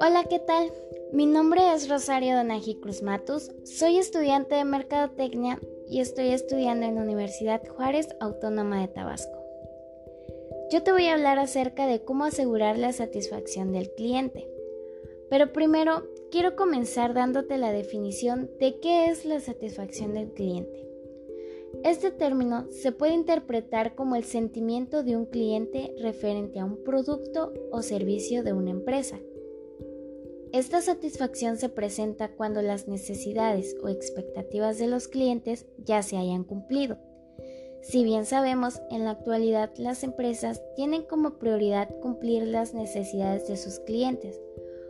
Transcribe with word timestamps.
Hola, 0.00 0.24
¿qué 0.28 0.38
tal? 0.38 0.70
Mi 1.12 1.24
nombre 1.24 1.72
es 1.72 1.88
Rosario 1.88 2.36
Donaji 2.36 2.80
Cruz 2.80 3.00
Matus, 3.02 3.50
soy 3.64 3.96
estudiante 3.96 4.56
de 4.56 4.64
Mercadotecnia 4.64 5.58
y 5.88 6.00
estoy 6.00 6.28
estudiando 6.28 6.84
en 6.86 6.96
la 6.96 7.02
Universidad 7.02 7.66
Juárez 7.66 8.08
Autónoma 8.20 8.82
de 8.82 8.88
Tabasco. 8.88 9.42
Yo 10.70 10.82
te 10.82 10.92
voy 10.92 11.06
a 11.06 11.14
hablar 11.14 11.38
acerca 11.38 11.86
de 11.86 12.04
cómo 12.04 12.24
asegurar 12.24 12.76
la 12.76 12.92
satisfacción 12.92 13.72
del 13.72 13.90
cliente. 13.92 14.46
Pero 15.30 15.52
primero 15.52 16.02
quiero 16.30 16.56
comenzar 16.56 17.14
dándote 17.14 17.56
la 17.56 17.72
definición 17.72 18.50
de 18.58 18.80
qué 18.80 19.06
es 19.06 19.24
la 19.24 19.40
satisfacción 19.40 20.12
del 20.12 20.30
cliente. 20.32 20.87
Este 21.84 22.10
término 22.10 22.66
se 22.70 22.92
puede 22.92 23.14
interpretar 23.14 23.94
como 23.94 24.16
el 24.16 24.24
sentimiento 24.24 25.02
de 25.02 25.16
un 25.16 25.26
cliente 25.26 25.94
referente 26.00 26.58
a 26.58 26.64
un 26.64 26.82
producto 26.82 27.52
o 27.70 27.82
servicio 27.82 28.42
de 28.42 28.52
una 28.52 28.70
empresa. 28.70 29.18
Esta 30.52 30.80
satisfacción 30.80 31.58
se 31.58 31.68
presenta 31.68 32.32
cuando 32.32 32.62
las 32.62 32.88
necesidades 32.88 33.76
o 33.82 33.88
expectativas 33.88 34.78
de 34.78 34.86
los 34.86 35.06
clientes 35.06 35.66
ya 35.84 36.02
se 36.02 36.16
hayan 36.16 36.44
cumplido. 36.44 36.98
Si 37.82 38.02
bien 38.02 38.24
sabemos, 38.24 38.80
en 38.90 39.04
la 39.04 39.10
actualidad 39.10 39.70
las 39.76 40.02
empresas 40.02 40.62
tienen 40.74 41.02
como 41.02 41.38
prioridad 41.38 41.88
cumplir 42.00 42.44
las 42.44 42.74
necesidades 42.74 43.46
de 43.46 43.56
sus 43.56 43.78
clientes, 43.80 44.40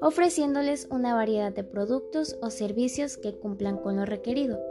ofreciéndoles 0.00 0.86
una 0.90 1.14
variedad 1.14 1.52
de 1.52 1.64
productos 1.64 2.38
o 2.40 2.50
servicios 2.50 3.16
que 3.16 3.34
cumplan 3.34 3.76
con 3.76 3.96
lo 3.96 4.06
requerido. 4.06 4.69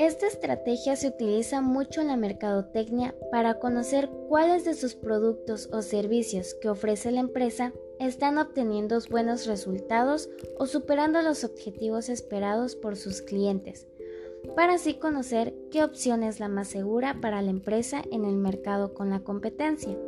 Esta 0.00 0.26
estrategia 0.28 0.96
se 0.96 1.08
utiliza 1.08 1.60
mucho 1.60 2.00
en 2.00 2.06
la 2.06 2.16
mercadotecnia 2.16 3.14
para 3.30 3.58
conocer 3.58 4.08
cuáles 4.30 4.64
de 4.64 4.72
sus 4.72 4.94
productos 4.94 5.68
o 5.74 5.82
servicios 5.82 6.54
que 6.54 6.70
ofrece 6.70 7.10
la 7.10 7.20
empresa 7.20 7.74
están 7.98 8.38
obteniendo 8.38 8.98
buenos 9.10 9.46
resultados 9.46 10.30
o 10.58 10.64
superando 10.64 11.20
los 11.20 11.44
objetivos 11.44 12.08
esperados 12.08 12.76
por 12.76 12.96
sus 12.96 13.20
clientes, 13.20 13.86
para 14.56 14.72
así 14.72 14.94
conocer 14.94 15.52
qué 15.70 15.84
opción 15.84 16.22
es 16.22 16.40
la 16.40 16.48
más 16.48 16.68
segura 16.68 17.18
para 17.20 17.42
la 17.42 17.50
empresa 17.50 18.02
en 18.10 18.24
el 18.24 18.36
mercado 18.36 18.94
con 18.94 19.10
la 19.10 19.20
competencia. 19.20 19.98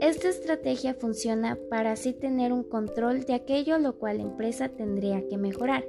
Esta 0.00 0.28
estrategia 0.28 0.94
funciona 0.94 1.58
para 1.68 1.90
así 1.90 2.12
tener 2.12 2.52
un 2.52 2.62
control 2.62 3.24
de 3.24 3.34
aquello 3.34 3.78
lo 3.78 3.98
cual 3.98 4.18
la 4.18 4.22
empresa 4.22 4.68
tendría 4.68 5.26
que 5.26 5.38
mejorar, 5.38 5.84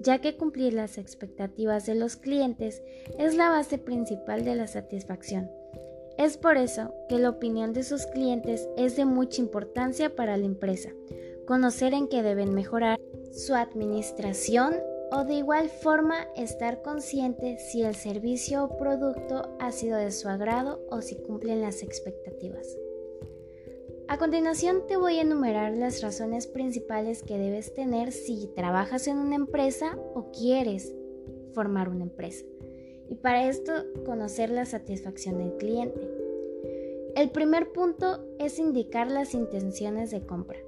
ya 0.00 0.20
que 0.20 0.36
cumplir 0.36 0.72
las 0.72 0.98
expectativas 0.98 1.86
de 1.86 1.94
los 1.94 2.16
clientes 2.16 2.82
es 3.18 3.34
la 3.34 3.50
base 3.50 3.78
principal 3.78 4.44
de 4.44 4.54
la 4.54 4.66
satisfacción. 4.66 5.50
Es 6.18 6.36
por 6.36 6.56
eso 6.56 6.92
que 7.08 7.18
la 7.18 7.30
opinión 7.30 7.72
de 7.72 7.82
sus 7.82 8.06
clientes 8.06 8.68
es 8.76 8.96
de 8.96 9.04
mucha 9.04 9.40
importancia 9.40 10.14
para 10.14 10.36
la 10.36 10.44
empresa, 10.44 10.90
conocer 11.46 11.94
en 11.94 12.08
qué 12.08 12.22
deben 12.22 12.54
mejorar 12.54 12.98
su 13.32 13.54
administración 13.54 14.74
o 15.12 15.24
de 15.24 15.34
igual 15.34 15.68
forma 15.68 16.28
estar 16.36 16.82
consciente 16.82 17.58
si 17.58 17.82
el 17.82 17.94
servicio 17.94 18.64
o 18.64 18.76
producto 18.76 19.56
ha 19.58 19.72
sido 19.72 19.96
de 19.96 20.12
su 20.12 20.28
agrado 20.28 20.84
o 20.90 21.00
si 21.00 21.16
cumplen 21.16 21.60
las 21.60 21.82
expectativas. 21.82 22.76
A 24.10 24.18
continuación 24.18 24.88
te 24.88 24.96
voy 24.96 25.18
a 25.18 25.22
enumerar 25.22 25.72
las 25.72 26.02
razones 26.02 26.48
principales 26.48 27.22
que 27.22 27.38
debes 27.38 27.72
tener 27.74 28.10
si 28.10 28.48
trabajas 28.56 29.06
en 29.06 29.18
una 29.18 29.36
empresa 29.36 29.96
o 30.16 30.32
quieres 30.32 30.92
formar 31.54 31.88
una 31.88 32.02
empresa. 32.02 32.44
Y 33.08 33.14
para 33.14 33.48
esto 33.48 33.72
conocer 34.04 34.50
la 34.50 34.64
satisfacción 34.64 35.38
del 35.38 35.56
cliente. 35.58 36.10
El 37.14 37.30
primer 37.30 37.70
punto 37.70 38.26
es 38.40 38.58
indicar 38.58 39.08
las 39.08 39.32
intenciones 39.32 40.10
de 40.10 40.26
compra. 40.26 40.58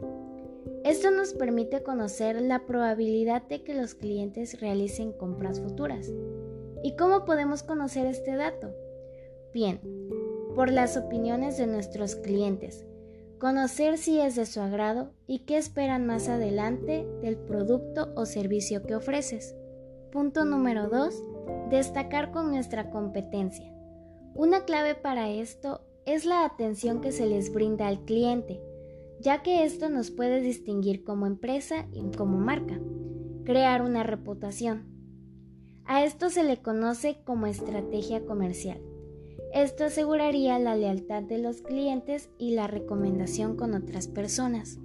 Esto 0.85 1.11
nos 1.11 1.35
permite 1.35 1.83
conocer 1.83 2.41
la 2.41 2.65
probabilidad 2.65 3.43
de 3.49 3.65
que 3.65 3.75
los 3.75 3.97
clientes 3.97 4.61
realicen 4.61 5.11
compras 5.13 5.61
futuras. 5.61 6.13
¿Y 6.85 6.95
cómo 6.95 7.25
podemos 7.25 7.65
conocer 7.65 8.07
este 8.07 8.37
dato? 8.37 8.73
Bien, 9.53 9.81
por 10.55 10.71
las 10.71 10.97
opiniones 10.97 11.59
de 11.59 11.67
nuestros 11.67 12.15
clientes 12.15 12.87
conocer 13.43 13.99
si 13.99 14.21
es 14.21 14.37
de 14.37 14.47
su 14.47 14.61
agrado 14.61 15.11
y 15.27 15.41
qué 15.41 15.57
esperan 15.57 16.07
más 16.07 16.29
adelante 16.29 17.05
del 17.23 17.37
producto 17.37 18.13
o 18.15 18.25
servicio 18.25 18.85
que 18.85 18.95
ofreces. 18.95 19.57
Punto 20.13 20.45
número 20.45 20.89
2. 20.89 21.13
Destacar 21.69 22.31
con 22.31 22.53
nuestra 22.53 22.93
competencia. 22.93 23.67
Una 24.37 24.65
clave 24.65 24.95
para 24.95 25.29
esto 25.29 25.81
es 26.07 26.25
la 26.25 26.45
atención 26.45 27.01
que 27.01 27.11
se 27.11 27.27
les 27.27 27.53
brinda 27.53 27.89
al 27.89 28.05
cliente, 28.05 28.61
ya 29.19 29.43
que 29.43 29.65
esto 29.65 29.89
nos 29.89 30.13
puede 30.13 30.41
distinguir 30.41 31.03
como 31.03 31.27
empresa 31.27 31.89
y 31.91 32.17
como 32.17 32.39
marca. 32.39 32.79
Crear 33.45 33.83
una 33.83 34.05
reputación. 34.05 34.87
A 35.85 36.05
esto 36.05 36.31
se 36.31 36.45
le 36.45 36.63
conoce 36.63 37.17
como 37.25 37.49
estrategia 37.49 38.25
comercial. 38.25 38.92
Esto 39.55 39.85
aseguraría 39.85 40.59
la 40.59 40.77
lealtad 40.77 41.23
de 41.23 41.37
los 41.37 41.61
clientes 41.61 42.31
y 42.39 42.53
la 42.55 42.69
recomendación 42.69 43.55
con 43.57 43.75
otras 43.75 44.09
personas. 44.09 44.79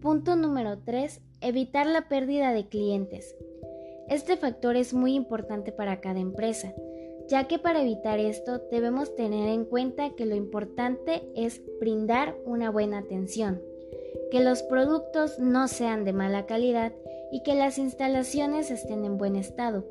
Punto 0.00 0.36
número 0.36 0.78
3. 0.78 1.20
Evitar 1.40 1.86
la 1.86 2.08
pérdida 2.08 2.52
de 2.52 2.68
clientes. 2.68 3.34
Este 4.08 4.36
factor 4.36 4.76
es 4.76 4.94
muy 4.94 5.14
importante 5.14 5.72
para 5.72 6.00
cada 6.00 6.20
empresa, 6.20 6.72
ya 7.28 7.48
que 7.48 7.58
para 7.58 7.82
evitar 7.82 8.20
esto 8.20 8.60
debemos 8.70 9.16
tener 9.16 9.48
en 9.48 9.64
cuenta 9.64 10.10
que 10.10 10.24
lo 10.24 10.36
importante 10.36 11.22
es 11.34 11.60
brindar 11.80 12.36
una 12.44 12.70
buena 12.70 12.98
atención, 12.98 13.60
que 14.30 14.38
los 14.38 14.62
productos 14.62 15.40
no 15.40 15.66
sean 15.66 16.04
de 16.04 16.12
mala 16.12 16.46
calidad 16.46 16.92
y 17.32 17.42
que 17.42 17.54
las 17.54 17.76
instalaciones 17.76 18.70
estén 18.70 19.04
en 19.04 19.18
buen 19.18 19.34
estado, 19.34 19.84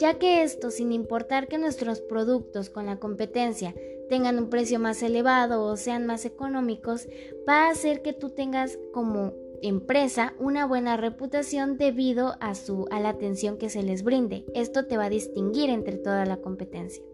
ya 0.00 0.18
que 0.18 0.42
esto, 0.42 0.70
sin 0.70 0.92
importar 0.92 1.46
que 1.46 1.58
nuestros 1.58 2.00
productos 2.00 2.70
con 2.70 2.86
la 2.86 2.98
competencia 2.98 3.74
tengan 4.08 4.38
un 4.38 4.48
precio 4.48 4.80
más 4.80 5.02
elevado 5.02 5.62
o 5.62 5.76
sean 5.76 6.06
más 6.06 6.24
económicos, 6.24 7.06
va 7.48 7.66
a 7.66 7.70
hacer 7.70 8.00
que 8.00 8.14
tú 8.14 8.30
tengas 8.30 8.78
como 8.92 9.34
empresa 9.62 10.32
una 10.38 10.66
buena 10.66 10.96
reputación 10.96 11.76
debido 11.76 12.36
a, 12.40 12.54
su, 12.54 12.86
a 12.90 12.98
la 12.98 13.10
atención 13.10 13.58
que 13.58 13.68
se 13.68 13.82
les 13.82 14.02
brinde. 14.02 14.46
Esto 14.54 14.86
te 14.86 14.96
va 14.96 15.04
a 15.04 15.10
distinguir 15.10 15.68
entre 15.68 15.98
toda 15.98 16.24
la 16.24 16.38
competencia. 16.38 17.04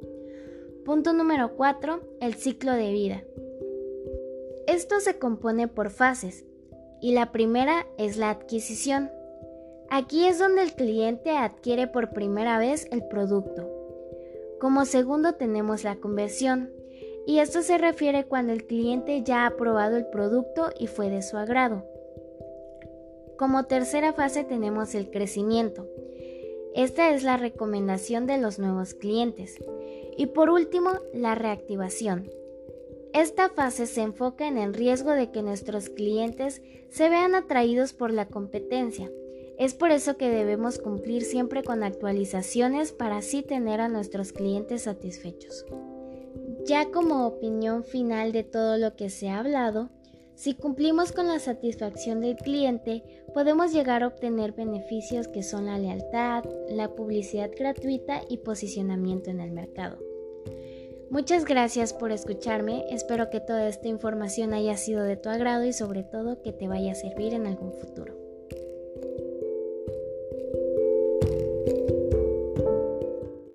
Punto 0.84 1.12
número 1.12 1.56
4. 1.56 2.00
El 2.20 2.34
ciclo 2.34 2.72
de 2.72 2.92
vida. 2.92 3.24
Esto 4.68 5.00
se 5.00 5.18
compone 5.18 5.66
por 5.66 5.90
fases 5.90 6.44
y 7.02 7.12
la 7.14 7.32
primera 7.32 7.84
es 7.98 8.16
la 8.16 8.30
adquisición. 8.30 9.10
Aquí 9.88 10.26
es 10.26 10.38
donde 10.38 10.62
el 10.62 10.72
cliente 10.72 11.30
adquiere 11.30 11.86
por 11.86 12.10
primera 12.10 12.58
vez 12.58 12.88
el 12.90 13.06
producto. 13.06 13.70
Como 14.60 14.84
segundo 14.84 15.34
tenemos 15.34 15.84
la 15.84 15.96
conversión, 15.96 16.72
y 17.24 17.38
esto 17.38 17.62
se 17.62 17.78
refiere 17.78 18.24
cuando 18.24 18.52
el 18.52 18.66
cliente 18.66 19.22
ya 19.22 19.46
ha 19.46 19.56
probado 19.56 19.96
el 19.96 20.06
producto 20.06 20.70
y 20.78 20.88
fue 20.88 21.08
de 21.08 21.22
su 21.22 21.36
agrado. 21.36 21.84
Como 23.36 23.64
tercera 23.64 24.12
fase 24.12 24.44
tenemos 24.44 24.94
el 24.94 25.10
crecimiento. 25.10 25.86
Esta 26.74 27.10
es 27.14 27.22
la 27.22 27.36
recomendación 27.36 28.26
de 28.26 28.38
los 28.38 28.58
nuevos 28.58 28.94
clientes. 28.94 29.56
Y 30.16 30.26
por 30.26 30.50
último, 30.50 30.90
la 31.12 31.34
reactivación. 31.34 32.30
Esta 33.12 33.48
fase 33.50 33.86
se 33.86 34.02
enfoca 34.02 34.46
en 34.48 34.58
el 34.58 34.74
riesgo 34.74 35.12
de 35.12 35.30
que 35.30 35.42
nuestros 35.42 35.90
clientes 35.90 36.62
se 36.90 37.08
vean 37.08 37.34
atraídos 37.34 37.92
por 37.92 38.12
la 38.12 38.26
competencia 38.26 39.10
es 39.58 39.74
por 39.74 39.90
eso 39.90 40.16
que 40.16 40.30
debemos 40.30 40.78
cumplir 40.78 41.22
siempre 41.22 41.62
con 41.62 41.82
actualizaciones 41.82 42.92
para 42.92 43.18
así 43.18 43.42
tener 43.42 43.80
a 43.80 43.88
nuestros 43.88 44.32
clientes 44.32 44.82
satisfechos. 44.82 45.64
Ya 46.66 46.90
como 46.90 47.26
opinión 47.26 47.84
final 47.84 48.32
de 48.32 48.42
todo 48.42 48.76
lo 48.76 48.96
que 48.96 49.08
se 49.08 49.28
ha 49.28 49.38
hablado, 49.38 49.90
si 50.34 50.54
cumplimos 50.54 51.12
con 51.12 51.28
la 51.28 51.38
satisfacción 51.38 52.20
del 52.20 52.36
cliente, 52.36 53.02
podemos 53.32 53.72
llegar 53.72 54.02
a 54.02 54.08
obtener 54.08 54.52
beneficios 54.52 55.28
que 55.28 55.42
son 55.42 55.66
la 55.66 55.78
lealtad, 55.78 56.44
la 56.68 56.94
publicidad 56.94 57.50
gratuita 57.56 58.20
y 58.28 58.38
posicionamiento 58.38 59.30
en 59.30 59.40
el 59.40 59.52
mercado. 59.52 59.98
Muchas 61.08 61.44
gracias 61.44 61.94
por 61.94 62.12
escucharme, 62.12 62.84
espero 62.90 63.30
que 63.30 63.40
toda 63.40 63.68
esta 63.68 63.88
información 63.88 64.52
haya 64.52 64.76
sido 64.76 65.04
de 65.04 65.16
tu 65.16 65.28
agrado 65.28 65.64
y 65.64 65.72
sobre 65.72 66.02
todo 66.02 66.42
que 66.42 66.52
te 66.52 66.68
vaya 66.68 66.92
a 66.92 66.96
servir 66.96 67.32
en 67.32 67.46
algún 67.46 67.72
futuro. 67.72 68.15